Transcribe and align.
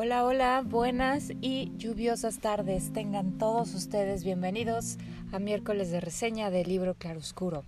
Hola, 0.00 0.24
hola, 0.24 0.62
buenas 0.64 1.32
y 1.40 1.72
lluviosas 1.76 2.38
tardes. 2.38 2.92
Tengan 2.92 3.36
todos 3.36 3.74
ustedes 3.74 4.22
bienvenidos 4.22 4.96
a 5.32 5.40
miércoles 5.40 5.90
de 5.90 5.98
reseña 6.00 6.50
del 6.50 6.68
libro 6.68 6.94
Claroscuro. 6.94 7.64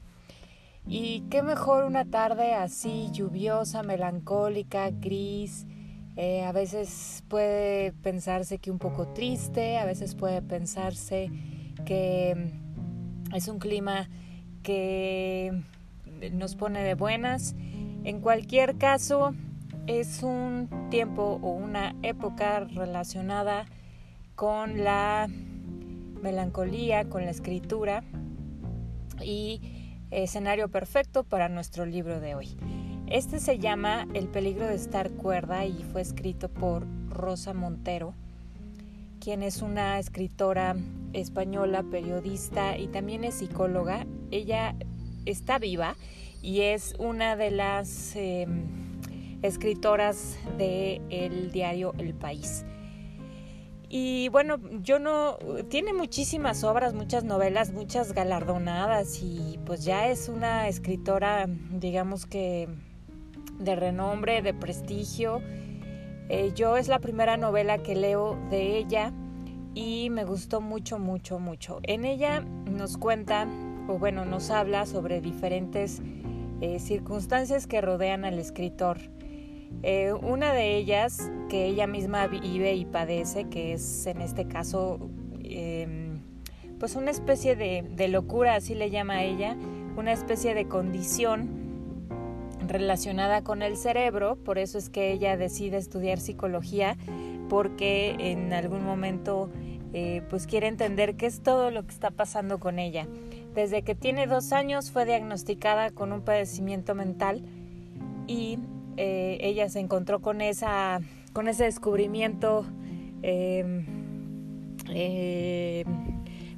Y 0.86 1.22
qué 1.22 1.42
mejor 1.42 1.82
una 1.82 2.04
tarde 2.04 2.54
así 2.54 3.08
lluviosa, 3.10 3.82
melancólica, 3.82 4.90
gris. 4.92 5.66
Eh, 6.14 6.44
a 6.44 6.52
veces 6.52 7.24
puede 7.26 7.90
pensarse 7.94 8.58
que 8.58 8.70
un 8.70 8.78
poco 8.78 9.08
triste, 9.08 9.78
a 9.78 9.84
veces 9.84 10.14
puede 10.14 10.40
pensarse 10.40 11.32
que 11.84 12.52
es 13.34 13.48
un 13.48 13.58
clima 13.58 14.08
que 14.62 15.64
nos 16.30 16.54
pone 16.54 16.84
de 16.84 16.94
buenas. 16.94 17.56
En 18.04 18.20
cualquier 18.20 18.78
caso, 18.78 19.34
es 19.98 20.22
un 20.22 20.68
tiempo 20.88 21.40
o 21.42 21.50
una 21.50 21.96
época 22.02 22.60
relacionada 22.60 23.66
con 24.36 24.84
la 24.84 25.28
melancolía, 26.22 27.08
con 27.08 27.24
la 27.24 27.32
escritura 27.32 28.04
y 29.20 29.60
escenario 30.12 30.68
perfecto 30.68 31.24
para 31.24 31.48
nuestro 31.48 31.86
libro 31.86 32.20
de 32.20 32.36
hoy. 32.36 32.56
Este 33.08 33.40
se 33.40 33.58
llama 33.58 34.06
El 34.14 34.28
peligro 34.28 34.68
de 34.68 34.76
estar 34.76 35.10
cuerda 35.10 35.64
y 35.64 35.82
fue 35.82 36.02
escrito 36.02 36.48
por 36.48 36.86
Rosa 37.08 37.52
Montero, 37.52 38.14
quien 39.18 39.42
es 39.42 39.60
una 39.60 39.98
escritora 39.98 40.76
española, 41.14 41.82
periodista 41.82 42.78
y 42.78 42.86
también 42.86 43.24
es 43.24 43.34
psicóloga. 43.34 44.06
Ella 44.30 44.76
está 45.26 45.58
viva 45.58 45.96
y 46.42 46.60
es 46.60 46.94
una 47.00 47.34
de 47.34 47.50
las... 47.50 48.14
Em, 48.14 48.79
escritoras 49.42 50.38
del 50.58 51.02
el 51.10 51.50
diario 51.52 51.94
El 51.98 52.14
País. 52.14 52.64
Y 53.92 54.28
bueno, 54.28 54.58
yo 54.82 55.00
no, 55.00 55.36
tiene 55.68 55.92
muchísimas 55.92 56.62
obras, 56.62 56.94
muchas 56.94 57.24
novelas, 57.24 57.72
muchas 57.72 58.12
galardonadas 58.12 59.20
y 59.20 59.58
pues 59.66 59.84
ya 59.84 60.06
es 60.06 60.28
una 60.28 60.68
escritora, 60.68 61.46
digamos 61.72 62.24
que 62.24 62.68
de 63.58 63.74
renombre, 63.74 64.42
de 64.42 64.54
prestigio. 64.54 65.42
Eh, 66.28 66.52
yo 66.54 66.76
es 66.76 66.86
la 66.86 67.00
primera 67.00 67.36
novela 67.36 67.78
que 67.78 67.96
leo 67.96 68.38
de 68.48 68.78
ella 68.78 69.12
y 69.74 70.08
me 70.10 70.24
gustó 70.24 70.60
mucho, 70.60 71.00
mucho, 71.00 71.40
mucho. 71.40 71.80
En 71.82 72.04
ella 72.04 72.42
nos 72.70 72.96
cuenta, 72.96 73.48
o 73.88 73.98
bueno, 73.98 74.24
nos 74.24 74.50
habla 74.50 74.86
sobre 74.86 75.20
diferentes 75.20 76.00
eh, 76.60 76.78
circunstancias 76.78 77.66
que 77.66 77.80
rodean 77.80 78.24
al 78.24 78.38
escritor. 78.38 78.98
Eh, 79.82 80.12
una 80.12 80.52
de 80.52 80.76
ellas 80.76 81.30
que 81.48 81.66
ella 81.66 81.86
misma 81.86 82.26
vive 82.26 82.74
y 82.74 82.84
padece, 82.84 83.44
que 83.48 83.72
es 83.72 84.06
en 84.06 84.20
este 84.20 84.46
caso 84.46 84.98
em, 85.42 86.20
pues 86.78 86.96
una 86.96 87.10
especie 87.10 87.56
de, 87.56 88.08
locura, 88.08 88.54
así 88.54 88.74
le 88.74 88.90
llama 88.90 89.22
ella, 89.22 89.56
una 89.96 90.12
especie 90.12 90.54
de 90.54 90.66
condición 90.66 91.48
relacionada 92.66 93.42
con 93.42 93.62
el 93.62 93.76
cerebro, 93.76 94.36
por 94.36 94.58
eso 94.58 94.78
es 94.78 94.88
que 94.88 95.12
ella 95.12 95.36
decide 95.36 95.76
estudiar 95.76 96.20
psicología, 96.20 96.96
porque 97.48 98.16
en 98.18 98.52
algún 98.52 98.84
momento 98.84 99.50
eh, 99.92 100.22
pues 100.30 100.46
quiere 100.46 100.68
entender 100.68 101.16
qué 101.16 101.26
es 101.26 101.42
todo 101.42 101.70
lo 101.70 101.84
que 101.84 101.92
está 101.92 102.10
pasando 102.10 102.60
con 102.60 102.78
ella. 102.78 103.06
Desde 103.54 103.82
que 103.82 103.94
tiene 103.94 104.26
dos 104.26 104.52
años 104.52 104.90
fue 104.90 105.04
diagnosticada 105.04 105.90
con 105.90 106.12
un 106.12 106.22
padecimiento 106.22 106.94
mental 106.94 107.42
y 108.26 108.58
eh, 108.96 109.38
ella 109.40 109.68
se 109.68 109.80
encontró 109.80 110.20
con, 110.20 110.40
esa, 110.40 111.00
con 111.32 111.48
ese 111.48 111.64
descubrimiento, 111.64 112.66
em, 113.22 113.84
eh, 114.88 115.84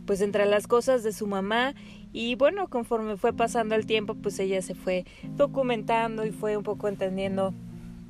pues 0.06 0.20
entre 0.20 0.46
las 0.46 0.66
cosas 0.66 1.02
de 1.02 1.12
su 1.12 1.26
mamá. 1.26 1.74
Y 2.12 2.34
bueno, 2.34 2.68
conforme 2.68 3.16
fue 3.16 3.32
pasando 3.32 3.74
el 3.74 3.86
tiempo, 3.86 4.14
pues 4.14 4.38
ella 4.38 4.60
se 4.60 4.74
fue 4.74 5.04
documentando 5.36 6.26
y 6.26 6.30
fue 6.30 6.56
un 6.56 6.62
poco 6.62 6.88
entendiendo 6.88 7.54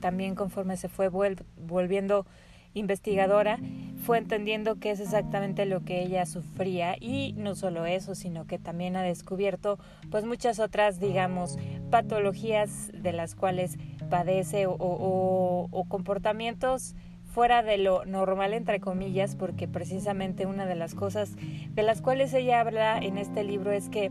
también 0.00 0.34
conforme 0.34 0.76
se 0.76 0.88
fue 0.88 1.08
volviendo 1.08 2.26
investigadora, 2.74 3.58
fue 4.04 4.18
entendiendo 4.18 4.76
qué 4.76 4.90
es 4.90 5.00
exactamente 5.00 5.66
lo 5.66 5.84
que 5.84 6.02
ella 6.02 6.26
sufría. 6.26 6.96
Y 7.00 7.34
no 7.34 7.54
solo 7.54 7.86
eso, 7.86 8.14
sino 8.14 8.46
que 8.46 8.58
también 8.58 8.96
ha 8.96 9.02
descubierto 9.02 9.78
pues 10.10 10.24
muchas 10.24 10.58
otras, 10.58 11.00
digamos, 11.00 11.56
patologías 11.92 12.90
de 12.94 13.12
las 13.12 13.34
cuales 13.34 13.76
padece 14.08 14.64
o, 14.66 15.86
comportamientos 15.88 16.94
fuera 17.34 17.62
de 17.62 17.76
lo 17.76 18.06
normal 18.06 18.54
entre 18.54 18.80
comillas 18.80 19.36
porque 19.36 19.68
precisamente 19.68 20.46
una 20.46 20.64
de 20.64 20.74
las 20.74 20.94
cosas 20.94 21.36
de 21.36 21.82
las 21.82 22.00
cuales 22.00 22.32
ella 22.32 22.60
habla 22.60 22.98
en 22.98 23.18
este 23.18 23.44
libro 23.44 23.72
es 23.72 23.90
que 23.90 24.10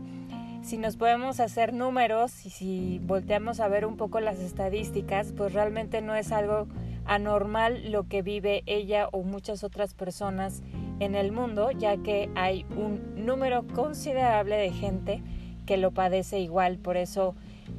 si 0.62 0.78
nos 0.78 0.96
podemos 0.96 1.40
hacer 1.40 1.72
números 1.72 2.46
y 2.46 2.50
si 2.50 3.00
volteamos 3.02 3.58
a 3.58 3.66
ver 3.66 3.84
un 3.84 3.96
poco 3.96 4.20
las 4.20 4.38
estadísticas, 4.38 5.32
pues 5.36 5.52
realmente 5.52 6.02
no 6.02 6.14
es 6.14 6.30
algo 6.30 6.68
anormal 7.04 7.90
lo 7.90 8.06
que 8.06 8.22
vive 8.22 8.62
ella 8.66 9.08
o 9.10 9.24
muchas 9.24 9.64
otras 9.64 9.92
personas 9.94 10.62
en 11.00 11.16
el 11.16 11.32
mundo, 11.32 11.72
ya 11.72 11.96
que 11.96 12.30
hay 12.36 12.64
un 12.76 13.26
número 13.26 13.66
considerable 13.66 14.54
de 14.56 14.70
gente 14.70 15.20
que 15.66 15.78
lo 15.78 15.90
padece 15.90 16.38
igual, 16.38 16.78
por 16.78 16.96
eso 16.96 17.34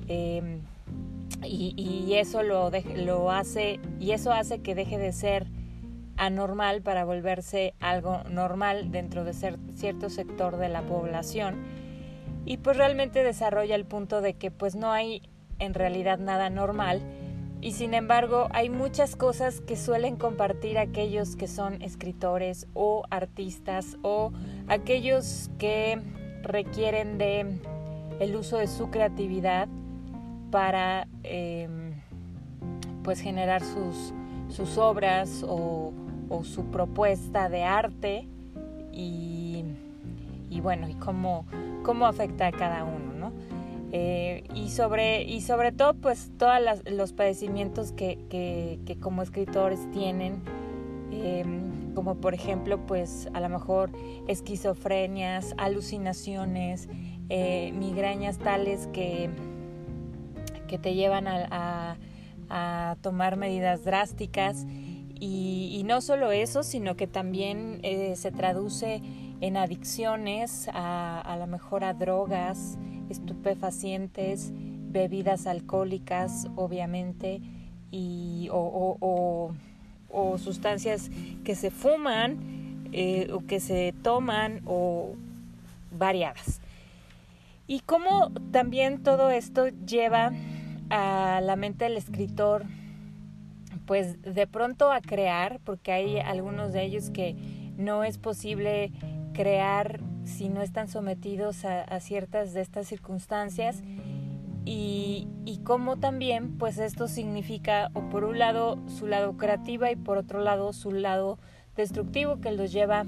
em, 0.08 0.62
y, 1.44 2.14
eso 2.16 2.44
lo, 2.44 2.72
lo 2.96 3.32
hace 3.32 3.80
y 4.00 4.12
eso 4.12 4.32
hace 4.32 4.60
que 4.60 4.76
deje 4.76 4.98
de 4.98 5.12
ser 5.12 5.48
anormal 6.18 6.82
para 6.82 7.06
volverse 7.06 7.74
algo 7.80 8.24
normal 8.30 8.92
dentro 8.92 9.24
de 9.24 9.34
ser, 9.34 9.58
cierto 9.76 10.10
sector 10.10 10.58
de 10.58 10.70
la 10.70 10.84
población. 10.84 11.64
Y 12.46 12.58
pues 12.58 12.78
realmente 12.78 13.24
desarrolla 13.24 13.76
el 13.76 13.86
punto 13.86 14.22
de 14.22 14.36
que 14.36 14.52
pues 14.52 14.76
no 14.76 14.92
hay 14.92 15.22
en 15.60 15.74
realidad 15.74 16.20
nada 16.20 16.50
normal. 16.50 17.02
Y 17.62 17.72
sin 17.72 17.94
embargo 17.94 18.48
hay 18.52 18.70
muchas 18.70 19.16
cosas 19.16 19.62
que 19.62 19.78
suelen 19.78 20.18
compartir 20.18 20.78
aquellos 20.78 21.36
que 21.38 21.48
son 21.48 21.82
escritores 21.82 22.68
o 22.74 23.04
artistas 23.10 23.98
o 24.02 24.34
aquellos 24.68 25.50
que 25.58 26.00
requieren 26.42 27.18
de 27.18 27.60
el 28.20 28.36
uso 28.36 28.58
de 28.58 28.68
su 28.68 28.92
creatividad 28.92 29.70
para 30.54 31.08
em, 31.24 31.96
pues 33.04 33.20
generar 33.20 33.64
sus, 33.64 34.14
sus 34.50 34.78
obras 34.78 35.44
o, 35.50 35.92
su 36.44 36.66
propuesta 36.66 37.50
de 37.50 37.64
arte 37.64 38.28
y, 38.92 39.64
bueno, 40.62 40.90
y 40.90 40.94
cómo, 40.96 41.46
cómo 41.84 42.06
afecta 42.08 42.48
a 42.48 42.52
cada 42.52 42.84
uno, 42.84 43.14
¿no? 43.14 43.32
Eh, 43.92 44.44
y, 44.56 44.70
sobre, 44.70 45.24
y 45.24 45.42
sobre 45.42 45.72
todo, 45.72 45.94
pues 45.96 46.32
todos 46.38 46.60
los 46.86 47.14
padecimientos 47.14 47.92
que, 47.92 48.18
que, 48.30 48.98
como 49.00 49.22
escritores 49.22 49.80
tienen, 49.92 50.42
em, 51.12 51.94
como 51.94 52.16
por 52.16 52.34
ejemplo, 52.34 52.80
pues 52.86 53.30
a 53.34 53.40
lo 53.40 53.50
mejor 53.50 53.92
esquizofrenias, 54.28 55.54
alucinaciones, 55.58 56.90
eh, 57.30 57.72
migrañas 57.76 58.40
tales 58.40 58.88
que 58.88 59.30
que 60.68 60.78
te 60.78 60.94
llevan 60.96 61.28
a, 61.28 61.98
tomar 63.02 63.36
medidas 63.36 63.84
drásticas 63.84 64.68
y, 65.20 65.82
no 65.86 66.02
solo 66.02 66.32
eso, 66.32 66.62
sino 66.62 66.96
que 66.96 67.08
también 67.08 67.80
eh, 67.82 68.16
se 68.16 68.32
traduce 68.32 69.02
en 69.42 69.58
adicciones 69.58 70.70
a, 70.72 71.20
a 71.20 71.38
lo 71.38 71.48
mejor 71.48 71.84
a 71.84 71.94
drogas, 71.94 72.78
estupefacientes, 73.10 74.52
bebidas 74.94 75.48
alcohólicas, 75.48 76.48
obviamente, 76.56 77.42
y, 77.92 78.48
o, 78.52 79.52
sustancias 80.38 81.10
que 81.44 81.56
se 81.56 81.72
fuman 81.72 82.88
eh, 82.92 83.30
o 83.34 83.46
que 83.46 83.60
se 83.60 83.94
toman 84.04 84.62
o 84.66 85.16
variadas. 85.92 86.60
Y 87.68 87.80
cómo 87.82 88.32
también 88.52 89.02
todo 89.04 89.30
esto 89.30 89.68
lleva 89.86 90.32
a 90.90 91.42
la 91.42 91.56
mente 91.56 91.86
del 91.86 91.98
escritor, 91.98 92.66
pues 93.86 94.22
de 94.22 94.48
pronto 94.48 94.92
a 94.92 95.02
crear, 95.02 95.60
porque 95.64 95.92
hay 95.92 96.20
algunos 96.20 96.74
de 96.74 96.84
ellos 96.84 97.10
que 97.10 97.36
no 97.78 98.04
es 98.04 98.18
posible 98.18 98.92
crear 99.34 100.00
si 100.26 100.50
no 100.50 100.62
están 100.62 100.88
sometidos 100.88 101.66
a, 101.66 102.00
ciertas 102.00 102.54
de 102.54 102.62
estas 102.62 102.88
circunstancias. 102.88 103.84
Y, 104.66 105.28
y 105.44 105.58
cómo 105.58 105.98
también 105.98 106.58
pues 106.58 106.78
esto 106.78 107.10
significa 107.10 107.90
o 107.94 108.08
por 108.08 108.24
un 108.24 108.40
lado 108.40 108.80
su 108.88 109.08
lado 109.08 109.36
creativa 109.36 109.92
y 109.92 109.98
por 109.98 110.18
otro 110.18 110.40
lado 110.40 110.72
su 110.72 110.94
lado 110.94 111.38
destructivo 111.76 112.40
que 112.40 112.54
los 112.54 112.72
lleva 112.72 113.06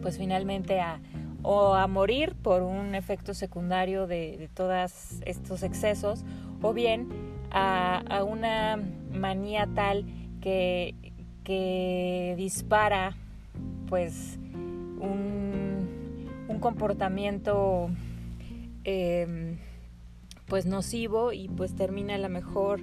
pues 0.00 0.16
finalmente 0.16 0.80
a 0.80 0.98
o 1.42 1.74
a 1.74 1.86
morir 1.86 2.34
por 2.34 2.62
un 2.62 2.94
efecto 2.94 3.34
secundario 3.34 4.06
de, 4.06 4.36
de 4.38 4.48
todos 4.48 5.20
estos 5.24 5.62
excesos 5.62 6.24
o 6.62 6.72
bien 6.72 7.08
a, 7.50 8.24
una 8.24 8.78
manía 9.12 9.68
tal 9.74 10.04
que, 10.40 10.94
que 11.44 12.34
dispara 12.36 13.16
pues 13.88 14.38
un, 15.00 16.58
comportamiento 16.60 17.88
em, 18.84 19.56
pues 20.46 20.66
nocivo 20.66 21.32
y 21.32 21.48
pues 21.48 21.74
termina 21.74 22.16
a 22.16 22.18
lo 22.18 22.28
mejor 22.28 22.80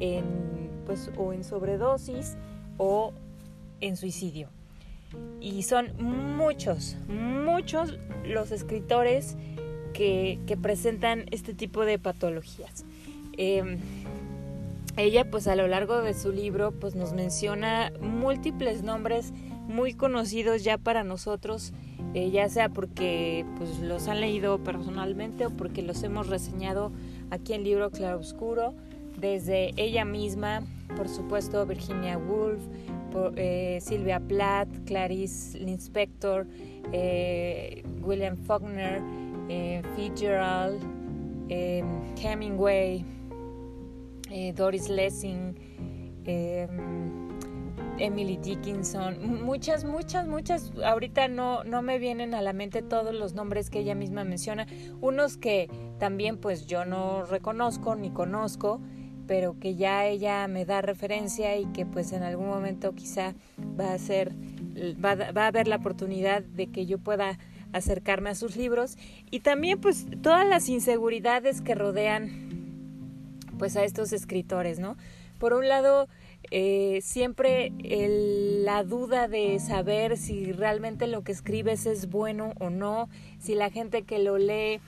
en 0.00 0.68
pues 0.84 1.12
o 1.16 1.32
en 1.32 1.44
sobredosis 1.44 2.36
o 2.76 3.12
en 3.80 3.96
suicidio. 3.96 4.48
Y 5.40 5.62
son 5.62 5.92
muchos, 5.98 6.96
muchos 7.08 7.96
los 8.24 8.50
escritores 8.50 9.36
que, 9.92 10.58
presentan 10.60 11.26
este 11.30 11.54
tipo 11.54 11.84
de 11.84 11.98
patologías. 11.98 12.84
Em, 13.36 13.78
ella 14.96 15.30
pues 15.30 15.46
a 15.46 15.56
lo 15.56 15.66
largo 15.66 16.02
de 16.02 16.14
su 16.14 16.32
libro 16.32 16.72
pues 16.72 16.94
nos 16.94 17.12
menciona 17.12 17.92
múltiples 18.00 18.82
nombres 18.82 19.32
muy 19.70 19.94
conocidos 19.94 20.64
ya 20.64 20.78
para 20.78 21.04
nosotros, 21.04 21.72
eh, 22.12 22.30
ya 22.30 22.48
sea 22.48 22.68
porque 22.68 23.46
pues 23.56 23.78
los 23.78 24.08
han 24.08 24.20
leído 24.20 24.58
personalmente 24.62 25.46
o 25.46 25.50
porque 25.50 25.82
los 25.82 26.02
hemos 26.02 26.26
reseñado 26.26 26.90
aquí 27.30 27.54
en 27.54 27.62
Libro 27.62 27.90
Claroscuro, 27.90 28.74
desde 29.18 29.70
ella 29.76 30.04
misma, 30.04 30.62
por 30.96 31.08
supuesto 31.08 31.64
Virginia 31.66 32.18
Woolf, 32.18 32.60
eh, 33.36 33.78
Silvia 33.80 34.20
Plath, 34.20 34.68
Clarice 34.86 35.58
Linspector, 35.58 36.46
eh, 36.92 37.84
William 38.02 38.36
Faulkner, 38.36 39.00
Fitzgerald, 39.96 40.80
Hemingway, 41.48 43.04
Doris 44.54 44.88
Lessing, 44.88 45.54
Emily 48.00 48.38
Dickinson, 48.38 49.42
muchas, 49.44 49.84
muchas, 49.84 50.26
muchas, 50.26 50.72
ahorita 50.84 51.28
no, 51.28 51.64
no 51.64 51.82
me 51.82 51.98
vienen 51.98 52.34
a 52.34 52.40
la 52.40 52.52
mente 52.52 52.82
todos 52.82 53.14
los 53.14 53.34
nombres 53.34 53.68
que 53.68 53.80
ella 53.80 53.94
misma 53.94 54.24
menciona, 54.24 54.66
unos 55.00 55.36
que 55.36 55.68
también 55.98 56.38
pues 56.38 56.66
yo 56.66 56.84
no 56.84 57.24
reconozco 57.24 57.94
ni 57.96 58.10
conozco, 58.10 58.80
pero 59.26 59.58
que 59.60 59.76
ya 59.76 60.06
ella 60.06 60.48
me 60.48 60.64
da 60.64 60.80
referencia 60.80 61.56
y 61.56 61.66
que 61.66 61.84
pues 61.86 62.12
en 62.12 62.22
algún 62.22 62.48
momento 62.48 62.94
quizá 62.94 63.34
va 63.78 63.92
a 63.92 63.98
ser, 63.98 64.32
va, 65.04 65.14
va 65.14 65.44
a 65.44 65.46
haber 65.48 65.68
la 65.68 65.76
oportunidad 65.76 66.42
de 66.42 66.68
que 66.68 66.86
yo 66.86 66.98
pueda 66.98 67.38
acercarme 67.72 68.30
a 68.30 68.34
sus 68.34 68.56
libros. 68.56 68.96
Y 69.30 69.40
también 69.40 69.80
pues 69.80 70.06
todas 70.22 70.46
las 70.48 70.68
inseguridades 70.68 71.60
que 71.60 71.74
rodean 71.74 72.49
pues 73.60 73.76
a 73.76 73.84
estos 73.84 74.14
escritores, 74.14 74.78
¿no? 74.78 74.96
Por 75.38 75.52
un 75.52 75.68
lado, 75.68 76.08
eh, 76.50 77.00
siempre 77.02 77.72
la 78.64 78.84
duda 78.84 79.28
de 79.28 79.58
saber 79.58 80.16
si 80.16 80.50
realmente 80.52 81.06
lo 81.06 81.22
que 81.22 81.32
escribes 81.32 81.84
es 81.84 82.08
bueno 82.08 82.54
o 82.58 82.70
no, 82.70 83.10
si 83.38 83.54
la 83.54 83.68
gente 83.68 84.04
que 84.04 84.18
lo 84.18 84.38
lee 84.38 84.80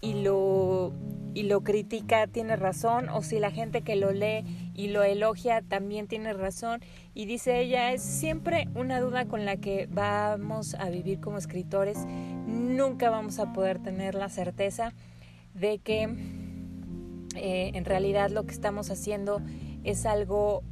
y 0.00 0.22
lo, 0.22 0.92
y 1.34 1.42
lo 1.42 1.62
critica 1.62 2.28
tiene 2.28 2.54
razón 2.54 3.08
o 3.08 3.22
si 3.22 3.40
la 3.40 3.50
gente 3.50 3.82
que 3.82 3.96
lo 3.96 4.12
lee 4.12 4.44
y 4.72 4.86
lo 4.86 5.02
elogia 5.02 5.60
también 5.62 6.06
tiene 6.06 6.32
razón. 6.32 6.80
Y 7.14 7.26
dice 7.26 7.58
ella, 7.60 7.92
es 7.92 8.02
siempre 8.02 8.68
una 8.76 9.00
duda 9.00 9.24
con 9.24 9.44
la 9.44 9.56
que 9.56 9.88
vamos 9.90 10.74
a 10.74 10.90
vivir 10.90 11.18
como 11.18 11.38
escritores. 11.38 11.98
Nunca 12.46 13.10
vamos 13.10 13.40
a 13.40 13.52
poder 13.52 13.80
tener 13.80 14.14
la 14.14 14.28
certeza 14.28 14.94
de 15.54 15.80
que 15.80 16.41
eh, 17.36 17.72
en 17.74 17.84
realidad 17.84 18.30
lo 18.30 18.44
que 18.44 18.52
estamos 18.52 18.90
haciendo 18.90 19.40
es 19.84 20.06
algo 20.06 20.62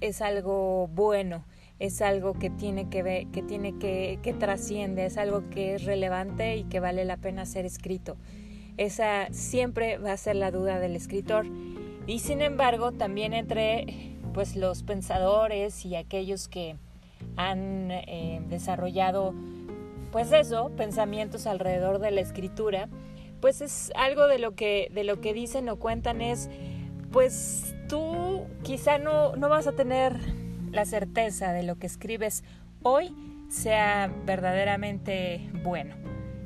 es 0.00 0.20
algo 0.20 0.88
bueno, 0.88 1.44
es 1.78 2.02
algo 2.02 2.34
que 2.34 2.50
tiene 2.50 2.88
que 2.88 3.02
ver, 3.04 3.28
que 3.28 3.40
tiene 3.40 3.78
que, 3.78 4.18
que 4.22 4.32
trasciende, 4.32 5.06
es 5.06 5.16
algo 5.16 5.48
que 5.48 5.76
es 5.76 5.84
relevante 5.84 6.56
y 6.56 6.64
que 6.64 6.80
vale 6.80 7.04
la 7.04 7.18
pena 7.18 7.46
ser 7.46 7.64
escrito. 7.64 8.16
Esa 8.78 9.28
siempre 9.30 9.98
va 9.98 10.12
a 10.12 10.16
ser 10.16 10.36
la 10.36 10.50
duda 10.50 10.80
del 10.80 10.96
escritor. 10.96 11.46
Y 12.08 12.18
sin 12.18 12.42
embargo, 12.42 12.90
también 12.90 13.32
entre 13.32 14.16
pues 14.34 14.56
los 14.56 14.82
pensadores 14.82 15.84
y 15.84 15.94
aquellos 15.94 16.48
que 16.48 16.76
han 17.36 17.90
eh, 17.92 18.42
desarrollado 18.48 19.34
pues 20.10 20.30
eso, 20.32 20.70
pensamientos 20.76 21.46
alrededor 21.46 21.98
de 21.98 22.10
la 22.10 22.20
escritura, 22.20 22.88
pues 23.42 23.60
es 23.60 23.92
algo 23.94 24.26
de 24.28 24.38
lo 24.38 24.54
que 24.54 24.88
de 24.94 25.04
lo 25.04 25.20
que 25.20 25.34
dicen 25.34 25.68
o 25.68 25.76
cuentan 25.76 26.22
es 26.22 26.48
pues 27.10 27.74
tú 27.88 28.46
quizá 28.62 28.96
no, 28.96 29.36
no 29.36 29.50
vas 29.50 29.66
a 29.66 29.72
tener 29.72 30.16
la 30.70 30.86
certeza 30.86 31.52
de 31.52 31.62
lo 31.62 31.78
que 31.78 31.86
escribes 31.86 32.42
hoy 32.82 33.14
sea 33.50 34.10
verdaderamente 34.24 35.50
bueno. 35.62 35.94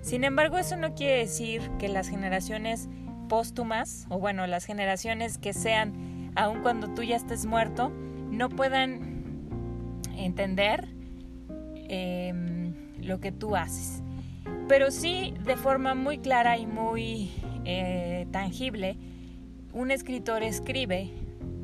Sin 0.03 0.25
embargo, 0.25 0.59
eso 0.59 0.77
no 0.77 0.95
quiere 0.95 1.19
decir 1.19 1.71
que 1.79 1.89
las 1.89 2.09
generaciones 2.09 2.89
póstumas, 3.29 4.07
o 4.09 4.19
bueno, 4.19 4.47
las 4.47 4.65
generaciones 4.65 5.39
que 5.39 5.53
sean, 5.53 6.33
aun 6.35 6.63
cuando 6.63 6.93
tú 6.95 7.03
ya 7.03 7.17
estés 7.17 7.47
muerto, 7.47 7.91
no 8.31 8.49
puedan 8.49 10.01
entender 10.17 10.89
em, 11.89 12.75
lo 13.01 13.21
que 13.21 13.33
tú 13.33 13.57
haces. 13.57 14.03
Pero 14.69 14.91
sí, 14.91 15.35
de 15.45 15.57
forma 15.57 15.95
muy 15.95 16.19
clara 16.19 16.59
y 16.59 16.67
muy 16.67 17.31
eh, 17.65 18.27
tangible, 18.33 18.99
un 19.73 19.91
escritor 19.91 20.43
escribe 20.43 21.11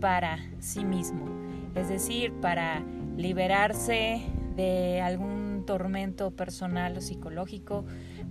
para 0.01 0.39
sí 0.61 0.85
mismo, 0.85 1.27
es 1.75 1.89
decir, 1.89 2.33
para 2.41 2.83
liberarse 3.17 4.23
de 4.57 5.01
algún 5.01 5.65
tormento 5.67 6.31
personal 6.31 6.97
o 6.97 7.01
psicológico, 7.01 7.85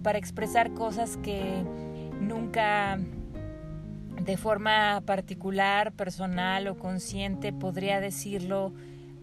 para 0.04 0.18
expresar 0.18 0.74
cosas 0.74 1.18
que 1.18 1.64
nunca 2.20 3.00
de 4.22 4.38
forma 4.38 5.02
particular, 5.06 5.94
personal 5.94 6.68
o 6.68 6.78
consciente 6.78 7.52
podría 7.52 8.00
decirlo 8.00 8.74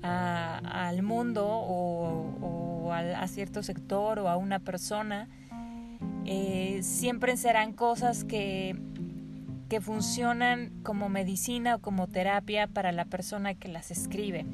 al 0.02 1.02
mundo 1.02 1.46
o, 1.46 2.67
a, 2.92 3.26
cierto 3.28 3.62
sector 3.62 4.18
o 4.18 4.28
a 4.28 4.36
una 4.36 4.58
persona. 4.58 5.28
Eh, 6.24 6.80
siempre 6.82 7.36
serán 7.36 7.72
cosas 7.72 8.24
que 8.24 8.76
que 9.68 9.80
funcionan 9.80 10.70
como 10.82 11.08
medicina 11.08 11.76
o 11.76 11.78
como 11.80 12.06
terapia 12.06 12.66
para 12.66 12.90
la 12.92 13.04
persona 13.04 13.54
que 13.54 13.68
las 13.68 13.90
escribe. 13.90 14.46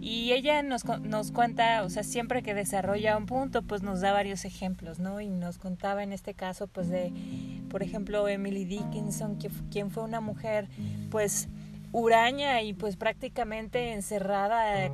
Y 0.00 0.32
ella 0.32 0.62
nos, 0.62 0.84
nos 0.84 1.30
cuenta, 1.30 1.84
o 1.84 1.90
sea, 1.90 2.02
siempre 2.02 2.42
que 2.42 2.54
desarrolla 2.54 3.16
un 3.16 3.26
punto, 3.26 3.62
pues 3.62 3.82
nos 3.82 4.00
da 4.00 4.12
varios 4.12 4.44
ejemplos, 4.44 4.98
¿no? 4.98 5.20
Y 5.20 5.28
nos 5.28 5.58
contaba 5.58 6.02
en 6.02 6.12
este 6.12 6.34
caso, 6.34 6.66
pues 6.66 6.88
de, 6.88 7.12
por 7.68 7.84
ejemplo, 7.84 8.26
Emily 8.26 8.64
Dickinson, 8.64 9.38
que, 9.38 9.48
quien 9.70 9.92
fue 9.92 10.02
una 10.02 10.20
mujer, 10.20 10.68
pues, 11.10 11.48
huraña 11.92 12.62
y 12.62 12.72
pues 12.72 12.96
prácticamente 12.96 13.92
encerrada 13.92 14.90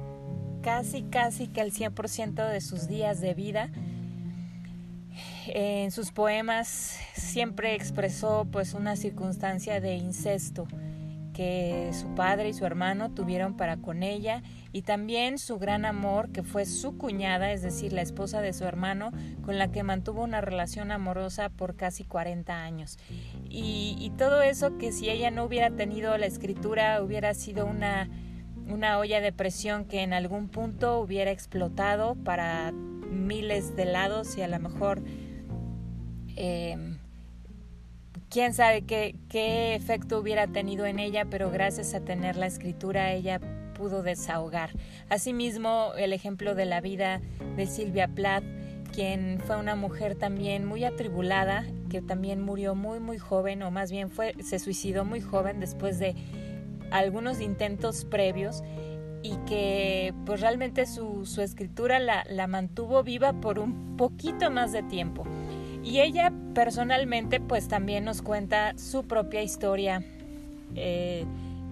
casi, 0.69 1.03
casi 1.05 1.49
que 1.49 1.63
al 1.63 1.73
100% 1.73 2.47
de 2.47 2.61
sus 2.61 2.89
días 2.89 3.23
de 3.23 3.33
vida 3.33 3.71
en 5.47 5.91
sus 5.91 6.13
poemas 6.13 6.95
siempre 7.15 7.75
expresó 7.75 8.47
pues 8.53 8.75
una 8.75 8.95
circunstancia 8.95 9.81
de 9.81 9.97
incesto 9.97 10.69
que 11.33 11.91
su 11.95 12.15
padre 12.15 12.51
y 12.51 12.53
su 12.53 12.67
hermano 12.67 13.11
tuvieron 13.13 13.57
para 13.57 13.79
con 13.79 14.03
ella 14.03 14.43
y 14.71 14.83
también 14.83 15.39
su 15.39 15.59
gran 15.59 15.87
amor 15.87 16.33
que 16.33 16.43
fue 16.43 16.67
su 16.67 16.99
cuñada, 16.99 17.51
es 17.51 17.63
decir, 17.63 17.95
la 17.95 18.03
esposa 18.03 18.43
de 18.43 18.53
su 18.53 18.65
hermano, 18.65 19.13
con 19.41 19.57
la 19.57 19.73
que 19.73 19.83
mantuvo 19.83 20.23
una 20.23 20.43
relación 20.43 20.93
amorosa 20.93 21.49
por 21.49 21.77
casi 21.77 22.05
40 22.05 22.63
años. 22.63 22.99
Y, 23.49 23.97
y 23.99 24.11
todo 24.19 24.43
eso 24.43 24.77
que 24.77 24.93
si 24.93 25.09
ella 25.09 25.31
no 25.31 25.45
hubiera 25.45 25.71
tenido 25.71 26.19
la 26.19 26.27
escritura 26.27 27.01
hubiera 27.03 27.33
sido 27.33 27.65
una, 27.65 28.11
una 28.69 28.99
olla 28.99 29.21
de 29.21 29.33
presión 29.33 29.85
que 29.85 30.03
en 30.03 30.13
algún 30.13 30.49
punto 30.49 31.01
hubiera 31.01 31.31
explotado 31.31 32.15
para 32.15 32.73
miles 32.73 33.77
de 33.77 33.87
lados 33.87 34.37
y 34.37 34.43
a 34.43 34.49
lo 34.49 34.59
mejor 34.59 35.03
Em, 36.41 36.99
quién 38.31 38.55
sabe 38.55 38.83
qué, 38.83 39.17
qué 39.29 39.75
efecto 39.75 40.21
hubiera 40.21 40.47
tenido 40.47 40.87
en 40.87 41.01
ella, 41.01 41.25
pero 41.29 41.51
gracias 41.51 41.95
a 41.95 42.01
tener 42.01 42.37
la 42.37 42.47
escritura 42.47 43.13
ella 43.13 43.41
pudo 43.75 44.05
desahogar. 44.05 44.71
Asimismo, 45.09 45.95
el 45.99 46.13
ejemplo 46.13 46.55
de 46.55 46.65
la 46.65 46.81
vida 46.81 47.21
de 47.57 47.67
Silvia 47.67 48.07
Plath, 48.07 48.45
quien 48.95 49.41
fue 49.45 49.57
una 49.57 49.75
mujer 49.75 50.15
también 50.15 50.65
muy 50.65 50.85
atribulada, 50.85 51.67
que 51.91 52.03
también 52.03 52.41
murió 52.41 52.77
muy 52.77 53.01
muy 53.01 53.19
joven, 53.19 53.65
o 53.65 53.73
más 53.73 53.91
bien 53.91 54.09
fue, 54.09 54.37
se 54.41 54.61
suicidó 54.61 55.05
muy 55.05 55.21
joven 55.21 55.59
después 55.59 55.99
de 55.99 56.15
algunos 56.91 57.41
intentos 57.41 58.05
previos 58.05 58.63
y 59.23 59.37
que 59.47 60.15
pues 60.25 60.41
realmente 60.41 60.87
su, 60.87 61.25
escritura 61.41 61.99
la, 61.99 62.25
la 62.31 62.47
mantuvo 62.47 63.03
viva 63.03 63.33
por 63.33 63.59
un 63.59 63.97
poquito 63.97 64.51
más 64.51 64.73
de 64.73 64.83
tiempo. 64.83 65.25
Y 65.83 66.01
ella 66.01 66.33
personalmente 66.55 67.41
pues 67.41 67.69
también 67.69 68.05
nos 68.05 68.23
cuenta 68.23 68.77
su 68.77 69.05
propia 69.05 69.43
historia, 69.43 70.03
eh, 70.75 71.25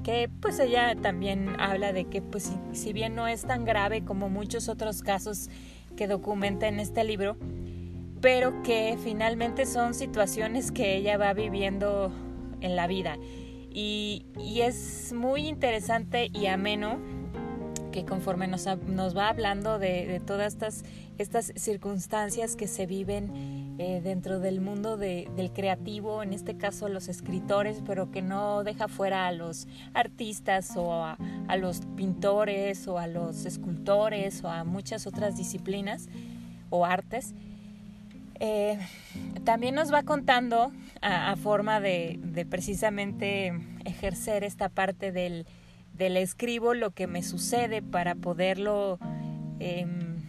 que 0.04 0.30
pues 0.40 0.58
ella 0.58 0.94
también 0.94 1.56
habla 1.58 1.92
de 1.92 2.04
que 2.04 2.22
pues 2.22 2.52
si, 2.72 2.92
bien 2.92 3.14
no 3.14 3.26
es 3.26 3.42
tan 3.42 3.64
grave 3.64 4.04
como 4.04 4.28
muchos 4.28 4.68
otros 4.68 5.02
casos 5.02 5.50
que 5.96 6.06
documenta 6.06 6.68
en 6.68 6.78
este 6.78 7.02
libro, 7.04 7.36
pero 8.20 8.62
que 8.62 8.96
finalmente 9.02 9.66
son 9.66 9.94
situaciones 9.94 10.70
que 10.70 10.96
ella 10.96 11.18
va 11.18 11.32
viviendo 11.32 12.12
en 12.60 12.76
la 12.76 12.86
vida. 12.86 13.18
Y, 13.78 14.24
es 14.62 15.12
muy 15.12 15.46
interesante 15.46 16.30
y 16.32 16.46
ameno 16.46 16.98
que 17.92 18.06
conforme 18.06 18.48
nos, 18.48 18.64
nos 18.86 19.14
va 19.14 19.28
hablando 19.28 19.78
de, 19.78 20.22
todas 20.26 20.54
estas, 20.54 20.84
estas 21.18 21.52
circunstancias 21.56 22.56
que 22.56 22.68
se 22.68 22.86
viven 22.86 23.76
eh, 23.78 24.00
dentro 24.02 24.40
del 24.40 24.62
mundo 24.62 24.96
del 24.96 25.52
creativo, 25.52 26.22
en 26.22 26.32
este 26.32 26.56
caso 26.56 26.88
los 26.88 27.08
escritores, 27.08 27.82
pero 27.84 28.10
que 28.10 28.22
no 28.22 28.64
deja 28.64 28.88
fuera 28.88 29.26
a 29.26 29.32
los 29.32 29.68
artistas 29.92 30.74
o 30.76 30.94
a, 31.04 31.18
los 31.58 31.82
pintores 31.96 32.88
o 32.88 32.98
a 32.98 33.06
los 33.06 33.44
escultores 33.44 34.42
o 34.42 34.48
a 34.48 34.64
muchas 34.64 35.06
otras 35.06 35.36
disciplinas 35.36 36.08
o 36.70 36.86
artes. 36.86 37.34
Eh, 38.38 38.78
también 39.44 39.74
nos 39.74 39.92
va 39.92 40.02
contando 40.02 40.72
a, 41.00 41.36
forma 41.36 41.80
de, 41.80 42.46
precisamente 42.50 43.52
ejercer 43.84 44.44
esta 44.44 44.68
parte 44.68 45.12
del, 45.12 45.46
del 45.94 46.16
escribo 46.16 46.74
lo 46.74 46.90
que 46.90 47.06
me 47.06 47.22
sucede 47.22 47.82
para 47.82 48.14
poderlo 48.14 48.98
em, 49.58 50.20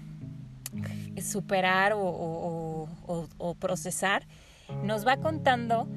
superar 1.22 1.94
o, 1.96 2.88
procesar, 3.60 4.28
nos 4.84 5.06
va 5.06 5.18
contando 5.18 5.88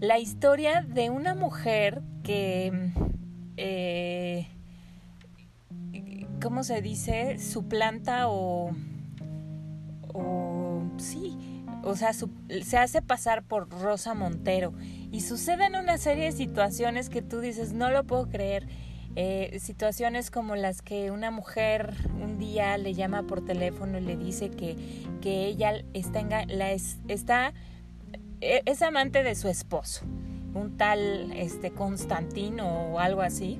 la 0.00 0.18
historia 0.18 0.82
de 0.82 1.10
una 1.10 1.34
mujer 1.34 2.02
que, 2.22 2.92
eh, 3.56 4.46
¿cómo 6.42 6.62
se 6.62 6.82
dice? 6.82 7.38
Suplanta 7.38 8.28
o, 8.28 8.72
o 10.12 10.82
sí, 10.98 11.55
o 11.86 11.94
sea, 11.94 12.12
se 12.12 12.76
hace 12.76 13.00
pasar 13.00 13.44
por 13.44 13.68
Rosa 13.70 14.12
Montero. 14.12 14.72
Y 15.12 15.20
suceden 15.20 15.76
una 15.76 15.98
serie 15.98 16.24
de 16.24 16.32
situaciones 16.32 17.08
que 17.08 17.22
tú 17.22 17.40
dices, 17.40 17.72
no 17.72 17.90
lo 17.90 18.02
puedo 18.04 18.28
creer. 18.28 18.66
Eh, 19.14 19.58
situaciones 19.60 20.32
como 20.32 20.56
las 20.56 20.82
que 20.82 21.12
una 21.12 21.30
mujer 21.30 21.94
un 22.20 22.38
día 22.38 22.76
le 22.76 22.92
llama 22.92 23.22
por 23.22 23.44
teléfono 23.44 23.98
y 23.98 24.02
le 24.02 24.16
dice 24.16 24.50
que, 24.50 24.76
que 25.22 25.46
ella 25.46 25.84
está, 25.94 26.44
la 26.46 26.72
es, 26.72 26.98
está 27.08 27.54
e, 28.40 28.62
es 28.66 28.82
amante 28.82 29.22
de 29.22 29.34
su 29.34 29.48
esposo, 29.48 30.04
un 30.52 30.76
tal 30.76 31.32
este 31.32 31.70
Constantino 31.70 32.92
o 32.92 32.98
algo 32.98 33.22
así. 33.22 33.58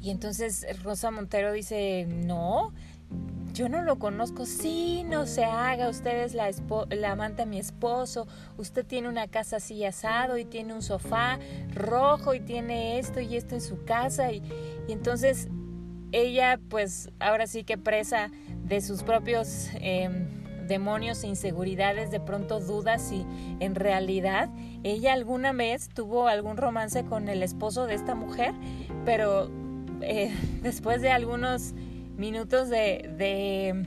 Y 0.00 0.10
entonces 0.10 0.66
Rosa 0.82 1.10
Montero 1.10 1.52
dice, 1.52 2.06
no, 2.08 2.72
yo 3.52 3.68
no 3.68 3.82
lo 3.82 3.98
conozco, 3.98 4.46
sí, 4.46 5.04
no 5.04 5.26
se 5.26 5.44
haga, 5.44 5.88
usted 5.88 6.24
es 6.24 6.34
la, 6.34 6.50
la 6.90 7.12
amante 7.12 7.42
de 7.42 7.46
mi 7.46 7.58
esposo, 7.58 8.26
usted 8.56 8.84
tiene 8.84 9.08
una 9.08 9.28
casa 9.28 9.56
así 9.56 9.84
asado 9.84 10.38
y 10.38 10.44
tiene 10.44 10.72
un 10.72 10.82
sofá 10.82 11.38
rojo 11.74 12.34
y 12.34 12.40
tiene 12.40 12.98
esto 12.98 13.20
y 13.20 13.36
esto 13.36 13.54
en 13.54 13.60
su 13.60 13.84
casa 13.84 14.32
y, 14.32 14.42
entonces 14.88 15.48
ella 16.12 16.58
pues 16.68 17.10
ahora 17.20 17.46
sí 17.46 17.64
que 17.64 17.78
presa 17.78 18.30
de 18.64 18.80
sus 18.80 19.02
propios 19.02 19.68
em, 19.74 20.42
demonios 20.66 21.22
e 21.24 21.26
inseguridades, 21.26 22.10
de 22.10 22.20
pronto 22.20 22.60
duda 22.60 22.98
si 22.98 23.26
en 23.60 23.74
realidad 23.74 24.48
ella 24.82 25.12
alguna 25.12 25.52
vez 25.52 25.88
tuvo 25.88 26.28
algún 26.28 26.56
romance 26.56 27.04
con 27.04 27.28
el 27.28 27.42
esposo 27.42 27.86
de 27.86 27.94
esta 27.94 28.14
mujer, 28.14 28.54
pero 29.04 29.50
eh, 30.00 30.34
después 30.62 31.02
de 31.02 31.10
algunos 31.10 31.74
minutos 32.16 32.68
de, 32.68 33.86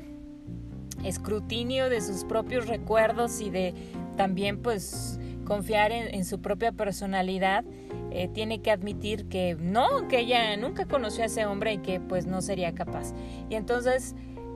escrutinio 1.03 1.89
de 1.89 2.01
sus 2.01 2.23
propios 2.23 2.67
recuerdos 2.67 3.41
y 3.41 3.49
de 3.49 3.73
también 4.17 4.61
pues 4.61 5.19
confiar 5.45 5.91
en, 5.91 6.25
su 6.25 6.41
propia 6.41 6.71
personalidad, 6.71 7.63
eh, 8.11 8.27
tiene 8.27 8.61
que 8.61 8.71
admitir 8.71 9.27
que 9.27 9.55
no, 9.59 10.07
que 10.07 10.19
ella 10.19 10.57
nunca 10.57 10.85
conoció 10.85 11.23
a 11.23 11.27
ese 11.27 11.45
hombre 11.45 11.73
y 11.73 11.77
que 11.79 11.99
pues 11.99 12.25
no 12.25 12.41
sería 12.41 12.73
capaz. 12.73 13.13
Y 13.49 13.55
entonces 13.55 14.15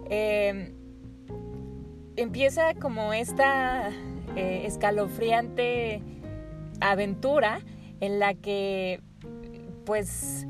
em, 0.10 0.74
empieza 2.16 2.74
como 2.74 3.14
esta 3.14 3.92
eh, 4.36 4.64
escalofriante 4.66 6.02
aventura 6.82 7.62
en 8.00 8.20
la 8.20 8.34
que 8.34 9.02
pues 9.86 10.48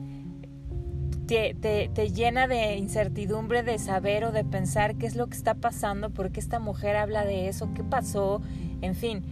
te, 1.29 2.09
llena 2.11 2.47
de 2.47 2.75
incertidumbre 2.75 3.61
de 3.61 3.77
saber 3.77 4.25
o 4.25 4.31
de 4.31 4.43
pensar 4.43 4.95
qué 4.95 5.05
es 5.05 5.15
lo 5.15 5.27
que 5.27 5.37
está 5.37 5.53
pasando, 5.53 6.09
por 6.09 6.31
qué 6.31 6.39
esta 6.39 6.59
mujer 6.59 6.95
habla 6.95 7.23
de 7.23 7.47
eso, 7.47 7.71
qué 7.75 7.83
pasó, 7.83 8.41
en 8.81 8.95
fin. 8.95 9.23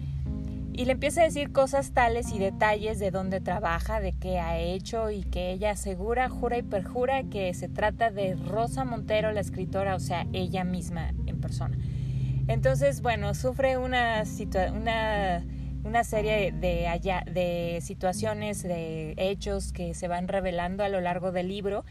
Y 0.73 0.85
le 0.85 0.91
empieza 0.91 1.21
a 1.21 1.23
decir 1.23 1.51
cosas 1.51 1.93
tales 1.93 2.31
y 2.31 2.37
detalles 2.37 2.99
de 2.99 3.09
dónde 3.09 3.41
trabaja, 3.41 3.99
de 3.99 4.13
qué 4.13 4.37
ha 4.39 4.59
hecho 4.59 5.09
y 5.09 5.23
que 5.23 5.51
ella 5.51 5.71
asegura, 5.71 6.29
jura 6.29 6.59
y 6.59 6.61
perjura 6.61 7.23
que 7.23 7.51
se 7.55 7.67
trata 7.67 8.11
de 8.11 8.35
Rosa 8.35 8.85
Montero, 8.85 9.31
la 9.31 9.41
escritora, 9.41 9.95
o 9.95 9.99
sea, 9.99 10.27
ella 10.33 10.63
misma 10.63 11.15
en 11.25 11.41
persona. 11.41 11.77
Entonces, 12.47 13.01
bueno, 13.01 13.33
sufre 13.33 13.79
una, 13.79 14.23
una 14.71 15.43
una 15.87 16.03
serie 16.03 16.51
de, 16.51 17.23
de 17.31 17.79
situaciones, 17.81 18.61
de 18.61 19.13
hechos 19.15 19.71
que 19.71 19.93
se 19.93 20.09
van 20.09 20.27
revelando 20.27 20.83
a 20.83 20.89
lo 20.89 20.99
largo 20.99 21.31
del 21.31 21.47
libro, 21.47 21.85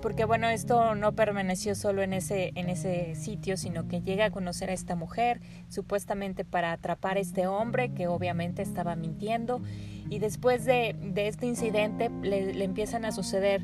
porque 0.00 0.24
bueno, 0.24 0.48
esto 0.48 0.94
no 0.94 1.12
permaneció 1.12 1.74
solo 1.74 2.02
en 2.02 2.14
ese, 2.14 2.52
en 2.54 2.70
ese 2.70 3.14
sitio, 3.14 3.56
sino 3.56 3.86
que 3.86 4.00
llega 4.00 4.26
a 4.26 4.30
conocer 4.30 4.70
a 4.70 4.72
esta 4.72 4.96
mujer, 4.96 5.40
supuestamente 5.68 6.44
para 6.44 6.72
atrapar 6.72 7.18
a 7.18 7.20
este 7.20 7.46
hombre 7.46 7.92
que 7.92 8.08
obviamente 8.08 8.62
estaba 8.62 8.96
mintiendo, 8.96 9.60
y 10.08 10.18
después 10.18 10.64
de, 10.64 10.96
de 10.98 11.28
este 11.28 11.46
incidente 11.46 12.10
le, 12.22 12.54
le 12.54 12.64
empiezan 12.64 13.04
a 13.04 13.12
suceder 13.12 13.62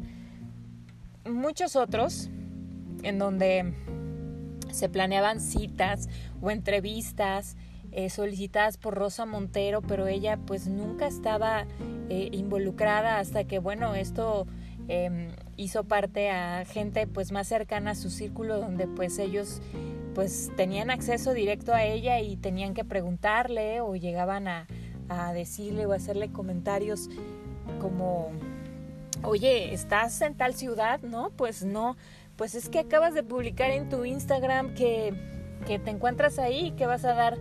muchos 1.25 1.75
otros 1.75 2.29
en 3.03 3.19
donde 3.19 3.75
se 4.71 4.89
planeaban 4.89 5.41
citas 5.41 6.09
o 6.41 6.51
entrevistas, 6.51 7.57
eh, 7.93 8.11
solicitadas 8.11 8.77
por 8.77 8.95
Rosa 8.95 9.27
Montero, 9.27 9.83
pero 9.83 10.07
ella 10.07 10.39
pues 10.47 10.67
nunca 10.69 11.07
estaba 11.07 11.67
eh, 12.09 12.29
involucrada 12.33 13.19
hasta 13.19 13.45
que 13.45 13.59
bueno, 13.59 13.95
esto 13.95 14.47
em, 14.89 15.29
hizo 15.57 15.85
parte 15.85 16.31
a 16.31 16.65
gente 16.65 17.07
pues 17.07 17.33
más 17.33 17.49
cercana 17.49 17.93
a 17.93 17.95
su 17.95 18.11
círculo 18.11 18.59
donde 18.59 18.87
pues 18.87 19.19
ellos 19.19 19.61
pues 20.15 20.51
tenían 20.57 20.91
acceso 20.91 21.33
directo 21.33 21.73
a 21.73 21.85
ella 21.85 22.21
y 22.21 22.37
tenían 22.37 22.75
que 22.75 22.85
preguntarle 22.85 23.81
o 23.81 23.95
llegaban 23.95 24.49
a, 24.49 24.67
a 25.09 25.33
decirle 25.33 25.87
o 25.87 25.93
hacerle 25.93 26.33
comentarios 26.33 27.09
como 27.81 28.31
oye, 29.23 29.73
¿estás 29.75 30.21
en 30.23 30.35
tal 30.35 30.55
ciudad? 30.55 31.01
No, 31.03 31.31
pues 31.31 31.65
no, 31.65 31.97
pues 32.37 32.55
es 32.55 32.69
que 32.69 32.79
acabas 32.79 33.15
de 33.15 33.23
publicar 33.23 33.71
en 33.71 33.89
tu 33.89 34.05
Instagram 34.05 34.75
que, 34.75 35.15
que 35.67 35.79
te 35.79 35.91
encuentras 35.91 36.39
ahí 36.39 36.69
y 36.69 36.71
que 36.73 36.87
vas 36.87 37.05
a 37.05 37.15
dar 37.15 37.39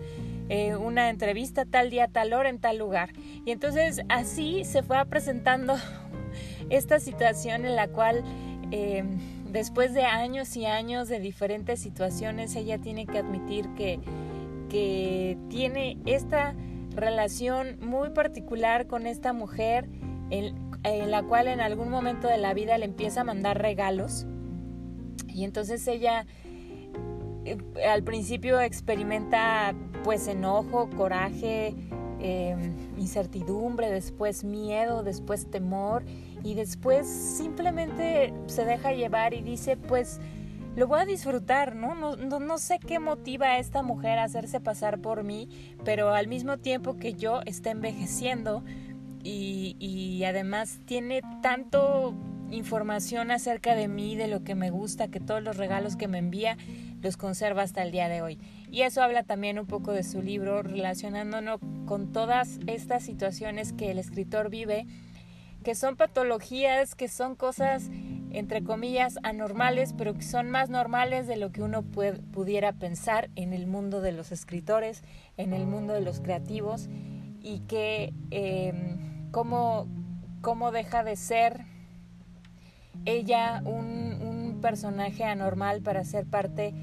eh, 0.50 0.76
una 0.76 1.10
entrevista 1.10 1.66
tal 1.66 1.90
día, 1.90 2.08
tal 2.08 2.34
hora, 2.34 2.50
en 2.50 2.60
tal 2.60 2.78
lugar. 2.78 3.12
Y 3.46 3.52
entonces 3.52 4.02
así 4.10 4.66
se 4.66 4.84
fue 4.84 5.04
presentando 5.06 5.76
esta 6.70 7.00
situación 7.00 7.66
en 7.66 7.76
la 7.76 7.88
cual 7.88 8.24
eh, 8.72 9.04
después 9.52 9.94
de 9.94 10.04
años 10.04 10.56
y 10.56 10.66
años 10.66 11.08
de 11.08 11.20
diferentes 11.20 11.80
situaciones, 11.80 12.56
ella 12.56 12.80
tiene 12.80 13.06
que 13.06 13.20
admitir 13.20 13.70
que, 13.76 14.00
que 14.70 15.38
tiene 15.50 15.98
esta 16.06 16.56
relación 16.96 17.78
muy 17.82 18.10
particular 18.10 18.88
con 18.88 19.08
esta 19.08 19.34
mujer 19.34 19.90
en, 20.30 20.70
la 21.12 21.24
cual 21.24 21.48
en 21.48 21.62
algún 21.62 21.90
momento 21.90 22.28
de 22.28 22.38
la 22.38 22.54
vida 22.54 22.78
le 22.78 22.86
empieza 22.86 23.22
a 23.22 23.24
mandar 23.24 23.62
regalos 23.62 24.26
y 25.28 25.44
entonces 25.44 25.86
ella 25.88 26.26
eh, 27.46 27.58
al 27.88 28.04
principio 28.04 28.62
experimenta 28.62 29.74
pues 30.04 30.28
enojo, 30.28 30.90
coraje, 30.96 31.76
em, 32.20 32.76
incertidumbre, 32.98 33.90
después 33.92 34.44
miedo, 34.44 35.04
después 35.04 35.50
temor 35.50 36.04
y 36.44 36.54
después 36.54 37.08
simplemente 37.08 38.34
se 38.48 38.66
deja 38.66 38.94
llevar 38.94 39.34
y 39.34 39.42
dice 39.42 39.78
pues 39.78 40.20
lo 40.76 40.88
voy 40.88 41.02
a 41.02 41.06
disfrutar, 41.06 41.76
¿no? 41.76 41.96
No, 41.96 42.16
no, 42.16 42.58
sé 42.58 42.80
qué 42.80 43.00
motiva 43.00 43.48
a 43.48 43.60
esta 43.60 43.82
mujer 43.82 44.20
a 44.20 44.24
hacerse 44.24 44.60
pasar 44.60 45.00
por 45.00 45.24
mí, 45.24 45.50
pero 45.84 46.14
al 46.14 46.28
mismo 46.28 46.58
tiempo 46.58 46.96
que 46.96 47.14
yo 47.14 47.42
está 47.46 47.72
envejeciendo 47.72 48.64
y, 49.24 49.76
y 49.80 50.24
además 50.24 50.80
tiene 50.86 51.22
tanto 51.42 52.14
información 52.52 53.32
acerca 53.32 53.76
de 53.76 53.88
mí, 53.88 54.16
de 54.16 54.28
lo 54.28 54.44
que 54.44 54.56
me 54.56 54.70
gusta, 54.70 55.10
que 55.10 55.20
todos 55.20 55.44
los 55.44 55.58
regalos 55.58 55.96
que 55.96 56.08
me 56.08 56.20
envía 56.20 56.58
los 57.02 57.18
conserva 57.18 57.64
hasta 57.64 57.84
el 57.84 57.92
día 57.92 58.10
de 58.10 58.22
hoy. 58.22 58.40
Y 58.72 58.82
eso 58.82 59.02
habla 59.02 59.24
también 59.24 59.60
un 59.60 59.68
poco 59.68 59.92
de 59.92 60.04
su 60.04 60.22
libro, 60.22 60.62
relacionándonos 60.62 61.60
con 61.86 62.12
todas 62.12 62.60
estas 62.68 63.04
situaciones 63.04 63.74
que 63.74 63.92
el 63.92 64.00
escritor 64.00 64.50
vive 64.50 64.86
que 65.64 65.76
son 65.76 65.98
patologías, 65.98 66.96
que 66.96 67.08
son 67.08 67.36
cosas 67.36 67.90
entre 68.32 68.64
comillas 68.64 69.18
anormales, 69.24 69.94
pero 69.98 70.14
que 70.14 70.22
son 70.22 70.50
más 70.50 70.70
normales 70.70 71.28
de 71.28 71.36
lo 71.36 71.52
que 71.52 71.64
uno 71.64 71.84
pudiera 71.84 72.74
pensar 72.74 73.30
en 73.36 73.54
el 73.54 73.68
mundo 73.68 74.02
de 74.02 74.12
los 74.12 74.32
escritores, 74.32 75.04
en 75.38 75.54
el 75.54 75.66
mundo 75.66 75.94
de 75.94 76.02
los 76.02 76.20
creativos, 76.20 76.90
y 77.42 77.60
que 77.62 78.14
em, 78.32 79.32
cómo, 79.32 79.88
deja 80.72 81.04
de 81.04 81.16
ser 81.16 81.66
ella 83.06 83.62
un, 83.66 84.22
un 84.22 84.62
personaje 84.62 85.24
anormal 85.24 85.82
para 85.82 86.04
ser 86.04 86.26
parte 86.26 86.74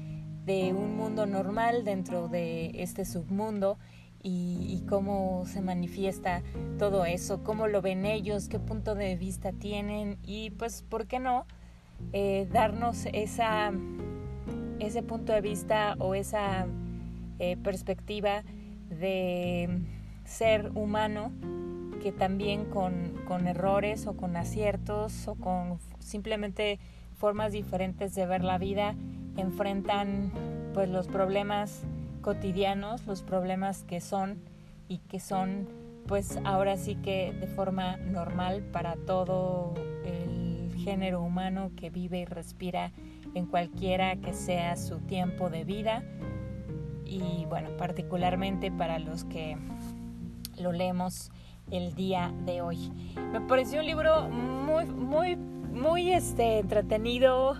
de 0.47 0.71
un 0.71 0.95
mundo 0.95 1.25
normal 1.25 1.83
dentro 1.83 2.29
de 2.29 2.71
este 2.81 3.03
submundo 3.03 3.77
y, 4.23 4.83
cómo 4.89 5.43
se 5.45 5.61
manifiesta 5.61 6.41
todo 6.79 7.05
eso, 7.05 7.43
cómo 7.43 7.67
lo 7.67 7.81
ven 7.81 8.05
ellos, 8.05 8.47
qué 8.47 8.57
punto 8.57 8.95
de 8.95 9.15
vista 9.17 9.51
tienen 9.51 10.17
y 10.23 10.49
pues, 10.51 10.83
¿por 10.83 11.05
qué 11.05 11.19
no? 11.19 11.45
Eh, 12.13 12.47
darnos 12.51 13.07
esa, 13.11 13.73
ese 14.79 15.03
punto 15.03 15.33
de 15.33 15.41
vista 15.41 15.95
o 15.99 16.15
esa 16.15 16.67
eh, 17.39 17.57
perspectiva 17.57 18.43
de 18.89 19.81
ser 20.23 20.71
humano 20.75 21.31
que 22.01 22.11
también 22.13 22.65
con, 22.65 23.13
con, 23.27 23.47
errores 23.47 24.07
o 24.07 24.15
con 24.15 24.37
aciertos 24.37 25.27
o 25.27 25.35
con 25.35 25.79
simplemente 25.99 26.79
formas 27.17 27.51
diferentes 27.51 28.15
de 28.15 28.25
ver 28.25 28.43
la 28.43 28.57
vida 28.57 28.95
enfrentan 29.37 30.31
pues 30.73 30.89
los 30.89 31.07
problemas 31.07 31.83
cotidianos, 32.21 33.05
los 33.07 33.21
problemas 33.21 33.83
que 33.83 34.01
son 34.01 34.37
y 34.87 34.97
que 34.99 35.19
son 35.19 35.67
pues 36.07 36.39
ahora 36.45 36.77
sí 36.77 36.95
que 36.95 37.33
de 37.33 37.47
forma 37.47 37.97
normal 37.97 38.63
para 38.71 38.95
todo 38.95 39.73
el 40.05 40.73
género 40.83 41.21
humano 41.21 41.71
que 41.75 41.89
vive 41.89 42.19
y 42.19 42.25
respira 42.25 42.91
en 43.33 43.45
cualquiera 43.45 44.15
que 44.15 44.33
sea 44.33 44.77
su 44.77 44.99
tiempo 44.99 45.49
de 45.49 45.63
vida 45.63 46.03
y 47.05 47.45
bueno, 47.45 47.69
particularmente 47.77 48.71
para 48.71 48.99
los 48.99 49.23
que 49.25 49.57
lo 50.57 50.71
leemos 50.71 51.31
el 51.71 51.93
día 51.95 52.33
de 52.45 52.61
hoy. 52.61 52.91
Me 53.31 53.41
pareció 53.41 53.79
un 53.79 53.85
libro 53.85 54.29
muy 54.29 54.85
muy 54.85 55.35
muy 55.35 56.11
este 56.11 56.59
entretenido, 56.59 57.55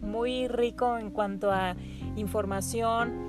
muy 0.00 0.48
rico 0.48 0.98
en 0.98 1.10
cuanto 1.10 1.50
a 1.50 1.76
información, 2.16 3.28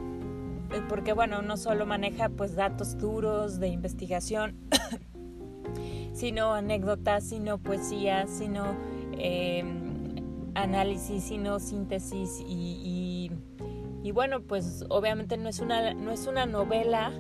eh, 0.72 0.82
porque 0.88 1.14
bueno, 1.14 1.42
no 1.42 1.58
solo 1.58 1.86
maneja 1.86 2.30
pues 2.30 2.56
datos 2.56 2.98
duros 2.98 3.60
de 3.60 3.70
investigación, 3.70 4.56
sino 6.14 6.54
anécdotas, 6.54 7.24
sino 7.24 7.58
poesía, 7.58 8.28
sino 8.28 8.76
em, 9.18 9.90
análisis, 10.56 11.24
sino 11.24 11.60
síntesis 11.60 12.44
y, 12.48 13.32
y, 14.04 14.12
bueno, 14.12 14.42
pues 14.42 14.86
obviamente 14.90 15.38
no 15.38 15.50
es 15.50 15.60
una, 15.60 15.94
no 15.94 16.12
es 16.12 16.28
una 16.28 16.46
novela, 16.46 17.12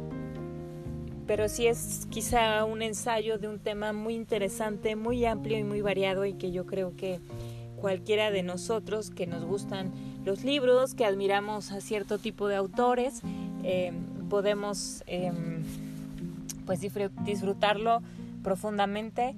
pero 1.28 1.48
sí 1.48 1.68
es 1.68 2.08
quizá 2.10 2.66
un 2.66 2.82
ensayo 2.82 3.38
de 3.38 3.48
un 3.48 3.60
tema 3.60 3.94
muy 3.94 4.16
interesante, 4.16 4.96
muy 4.96 5.26
amplio 5.26 5.58
y 5.60 5.64
muy 5.64 5.82
variado 5.82 6.26
y 6.26 6.34
que 6.34 6.52
yo 6.52 6.66
creo 6.66 6.96
que 6.96 7.20
cualquiera 7.80 8.32
de 8.32 8.44
nosotros 8.44 9.10
que 9.10 9.28
nos 9.28 9.44
gustan 9.44 9.92
los 10.26 10.44
libros, 10.44 10.94
que 10.94 11.06
admiramos 11.06 11.72
a 11.72 11.82
cierto 11.82 12.18
tipo 12.20 12.48
de 12.48 12.56
autores, 12.56 13.22
eh, 13.64 13.94
podemos 14.30 15.04
em, 15.08 15.64
pues 16.66 16.82
disfrutarlo 16.82 18.02
profundamente 18.44 19.36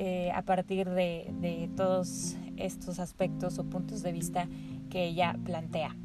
eh, 0.00 0.30
a 0.32 0.42
partir 0.42 0.88
de, 0.88 1.68
todos 1.76 2.36
estos 2.56 3.00
aspectos 3.00 3.58
o 3.58 3.64
puntos 3.64 4.02
de 4.02 4.12
vista 4.12 4.46
que 4.90 5.06
ella 5.06 5.36
plantea. 5.44 5.96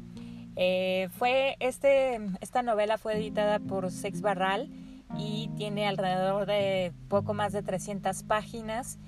Eh, 0.56 1.08
fue 1.16 1.56
este, 1.60 2.20
esta 2.40 2.62
novela 2.62 2.98
fue 2.98 3.16
editada 3.16 3.60
por 3.60 3.90
Sex 3.90 4.20
Barral 4.20 4.68
y 5.16 5.48
tiene 5.56 5.86
alrededor 5.86 6.46
de 6.46 6.92
poco 7.08 7.34
más 7.34 7.52
de 7.52 7.62
300 7.62 8.24
páginas, 8.24 8.98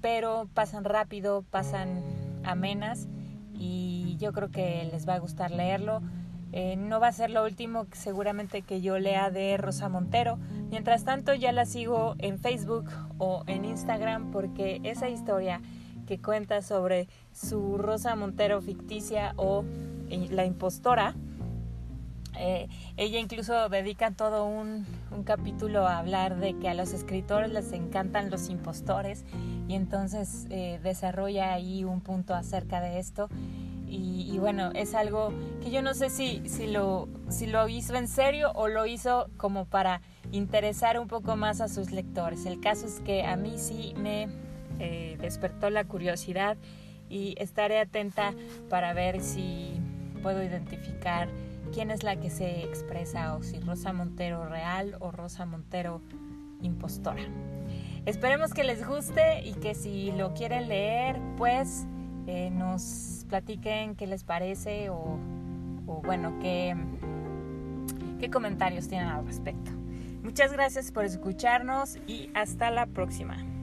pero 0.00 0.48
pasan 0.52 0.84
rápido, 0.84 1.42
pasan 1.50 2.02
amenas 2.44 3.08
y 3.54 4.16
yo 4.18 4.32
creo 4.32 4.50
que 4.50 4.88
les 4.90 5.08
va 5.08 5.14
a 5.14 5.18
gustar 5.18 5.50
leerlo. 5.50 6.02
Eh, 6.52 6.76
no 6.76 7.00
va 7.00 7.08
a 7.08 7.12
ser 7.12 7.30
lo 7.30 7.44
último 7.44 7.86
seguramente 7.92 8.62
que 8.62 8.80
yo 8.80 8.98
lea 8.98 9.30
de 9.30 9.56
Rosa 9.56 9.88
Montero. 9.88 10.38
Mientras 10.70 11.04
tanto 11.04 11.34
ya 11.34 11.50
la 11.50 11.66
sigo 11.66 12.14
en 12.18 12.38
Facebook 12.38 12.90
o 13.18 13.42
en 13.48 13.64
Instagram 13.64 14.30
porque 14.30 14.80
esa 14.84 15.08
historia 15.08 15.60
que 16.06 16.20
cuenta 16.20 16.62
sobre 16.62 17.08
su 17.32 17.78
Rosa 17.78 18.14
Montero 18.14 18.60
ficticia 18.60 19.34
o 19.36 19.64
eh, 20.10 20.28
la 20.30 20.44
impostora, 20.44 21.14
eh, 22.38 22.68
ella 22.96 23.18
incluso 23.18 23.68
dedica 23.68 24.10
todo 24.10 24.44
un, 24.46 24.86
capítulo 25.24 25.86
a 25.86 25.98
hablar 25.98 26.36
de 26.38 26.58
que 26.58 26.68
a 26.68 26.74
los 26.74 26.92
escritores 26.92 27.50
les 27.52 27.72
encantan 27.72 28.30
los 28.30 28.48
impostores 28.48 29.24
y 29.68 29.74
entonces 29.74 30.48
desarrolla 30.82 31.54
ahí 31.54 31.84
un 31.84 32.00
punto 32.00 32.34
acerca 32.34 32.80
de 32.80 32.98
esto 32.98 33.28
y, 33.96 34.38
bueno, 34.38 34.70
es 34.74 34.94
algo 34.94 35.32
que 35.62 35.70
yo 35.70 35.80
no 35.80 35.94
sé 35.94 36.10
si, 36.10 36.42
si, 36.48 36.66
lo, 36.66 37.08
si 37.28 37.46
lo 37.46 37.68
hizo 37.68 37.94
en 37.94 38.08
serio 38.08 38.50
o 38.54 38.66
lo 38.66 38.86
hizo 38.86 39.28
como 39.36 39.66
para 39.66 40.00
interesar 40.32 40.98
un 40.98 41.06
poco 41.06 41.36
más 41.36 41.60
a 41.60 41.68
sus 41.68 41.92
lectores. 41.92 42.44
El 42.44 42.60
caso 42.60 42.86
es 42.86 43.00
que 43.00 43.24
a 43.24 43.36
mí 43.36 43.54
sí 43.56 43.94
me 43.96 44.28
eh, 44.80 45.16
despertó 45.20 45.70
la 45.70 45.84
curiosidad 45.84 46.56
y 47.08 47.36
estaré 47.38 47.78
atenta 47.78 48.34
para 48.68 48.92
ver 48.94 49.20
si 49.20 49.74
puedo 50.22 50.42
identificar 50.42 51.28
quién 51.74 51.90
es 51.90 52.04
la 52.04 52.16
que 52.16 52.30
se 52.30 52.62
expresa 52.62 53.34
o 53.34 53.42
si 53.42 53.58
Rosa 53.58 53.92
Montero 53.92 54.46
real 54.46 54.96
o 55.00 55.10
Rosa 55.10 55.44
Montero 55.44 56.00
impostora. 56.62 57.24
Esperemos 58.06 58.54
que 58.54 58.62
les 58.62 58.86
guste 58.86 59.42
y 59.44 59.54
que 59.54 59.74
si 59.74 60.12
lo 60.12 60.34
quieren 60.34 60.68
leer, 60.68 61.20
pues 61.36 61.86
eh, 62.28 62.50
nos 62.50 63.26
platiquen 63.28 63.96
qué 63.96 64.06
les 64.06 64.22
parece 64.22 64.88
o, 64.90 65.18
bueno, 66.04 66.38
qué, 66.40 66.76
qué 68.20 68.30
comentarios 68.30 68.86
tienen 68.86 69.08
al 69.08 69.26
respecto. 69.26 69.72
Muchas 70.22 70.52
gracias 70.52 70.92
por 70.92 71.04
escucharnos 71.04 71.98
y 72.06 72.30
hasta 72.34 72.70
la 72.70 72.86
próxima. 72.86 73.53